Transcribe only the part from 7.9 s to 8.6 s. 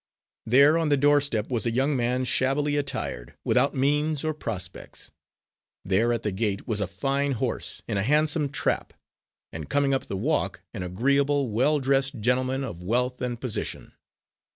a handsome